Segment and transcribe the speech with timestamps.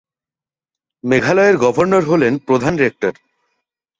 [1.03, 3.13] মেঘালয়ের গভর্নর হলেন প্রধান রেক্টর।